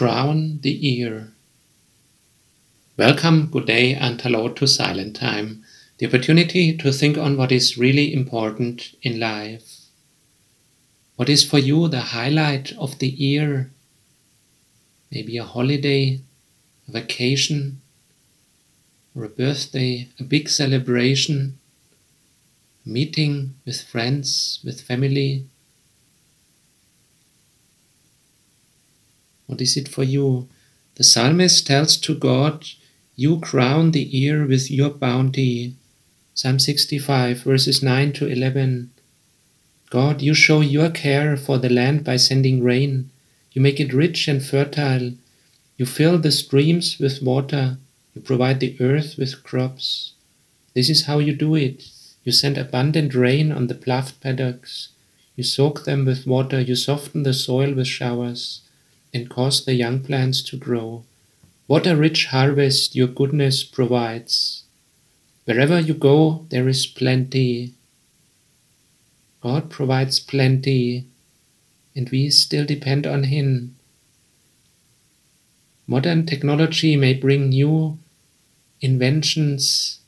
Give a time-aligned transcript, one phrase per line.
[0.00, 1.30] crown the ear.
[2.96, 5.62] Welcome, good day, and hello to Silent Time,
[5.98, 9.80] the opportunity to think on what is really important in life.
[11.16, 13.72] What is for you the highlight of the year?
[15.12, 16.20] Maybe a holiday,
[16.88, 17.82] a vacation,
[19.14, 21.58] or a birthday, a big celebration,
[22.86, 25.44] meeting with friends, with family,
[29.50, 30.48] What is it for you?
[30.94, 32.68] The psalmist tells to God,
[33.16, 35.74] You crown the ear with your bounty.
[36.34, 38.92] Psalm 65, verses 9 to 11.
[39.90, 43.10] God, you show your care for the land by sending rain.
[43.50, 45.14] You make it rich and fertile.
[45.76, 47.78] You fill the streams with water.
[48.14, 50.12] You provide the earth with crops.
[50.74, 51.88] This is how you do it.
[52.22, 54.90] You send abundant rain on the ploughed paddocks.
[55.34, 56.60] You soak them with water.
[56.60, 58.60] You soften the soil with showers
[59.12, 61.04] and cause the young plants to grow.
[61.66, 64.64] What a rich harvest your goodness provides.
[65.44, 67.74] Wherever you go, there is plenty.
[69.40, 71.06] God provides plenty,
[71.94, 73.76] and we still depend on Him.
[75.86, 77.98] Modern technology may bring new
[78.80, 80.00] inventions,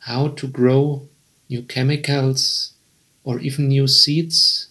[0.00, 1.08] how to grow
[1.48, 2.72] new chemicals,
[3.24, 4.68] or even new seeds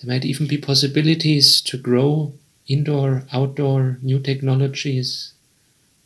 [0.00, 2.32] there might even be possibilities to grow
[2.68, 5.32] indoor, outdoor, new technologies.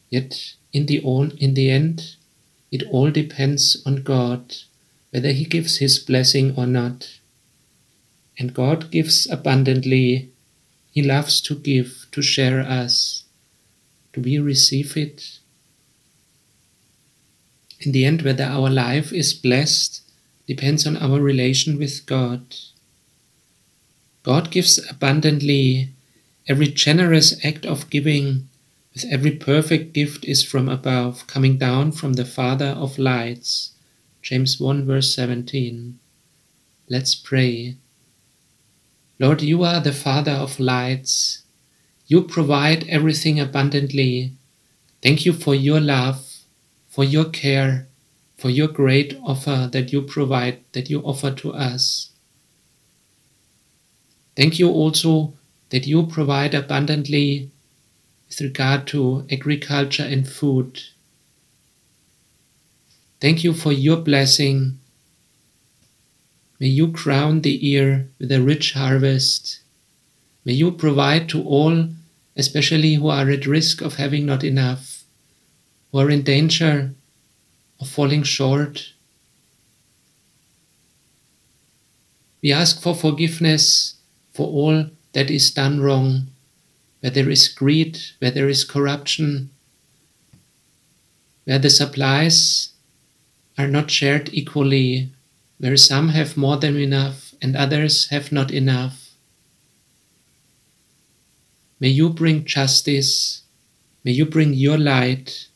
[0.09, 2.17] Yet, in the, all, in the end,
[2.71, 4.55] it all depends on God,
[5.11, 7.19] whether He gives His blessing or not.
[8.39, 10.31] And God gives abundantly.
[10.91, 13.25] He loves to give, to share us.
[14.13, 15.39] Do we receive it?
[17.81, 20.01] In the end, whether our life is blessed
[20.47, 22.55] depends on our relation with God.
[24.23, 25.91] God gives abundantly.
[26.49, 28.49] Every generous act of giving
[28.95, 33.73] with every perfect gift is from above, coming down from the Father of lights.
[34.21, 35.99] James 1 verse 17.
[36.89, 37.77] Let's pray.
[39.19, 41.43] Lord, you are the Father of lights.
[42.07, 44.33] You provide everything abundantly.
[45.01, 46.25] Thank you for your love,
[46.89, 47.89] for your care,
[48.37, 52.12] for your great offer that you provide, that you offer to us.
[54.35, 55.35] Thank you also
[55.71, 57.51] that you provide abundantly
[58.29, 60.81] with regard to agriculture and food.
[63.21, 64.79] Thank you for your blessing.
[66.59, 69.61] May you crown the ear with a rich harvest.
[70.45, 71.89] May you provide to all,
[72.37, 75.05] especially who are at risk of having not enough,
[75.91, 76.95] who are in danger
[77.81, 78.93] of falling short.
[82.43, 83.97] We ask for forgiveness
[84.33, 86.29] for all that is done wrong,
[87.01, 89.51] where there is greed, where there is corruption,
[91.45, 92.71] where the supplies
[93.59, 95.11] are not shared equally,
[95.59, 99.11] where some have more than enough and others have not enough.
[101.81, 103.43] May you bring justice,
[104.05, 105.49] may you bring your light.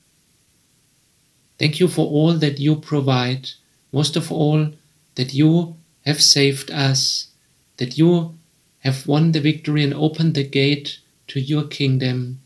[1.58, 3.50] Thank you for all that you provide,
[3.92, 4.72] most of all,
[5.14, 7.28] that you have saved us,
[7.78, 8.36] that you
[8.86, 12.40] have won the victory and opened the gate to your kingdom,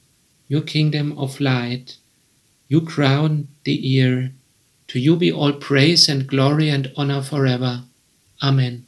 [0.48, 1.98] your kingdom of light.
[2.66, 4.32] You crown the ear.
[4.88, 7.84] To you be all praise and glory and honor forever.
[8.42, 8.76] Amen.